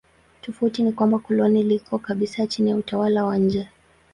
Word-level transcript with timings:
Tofauti 0.41 0.83
ni 0.83 0.91
kwamba 0.91 1.19
koloni 1.19 1.63
liko 1.63 1.97
kabisa 1.99 2.47
chini 2.47 2.69
ya 2.69 2.75
utawala 2.75 3.25
wa 3.25 3.37
nje. 3.37 3.67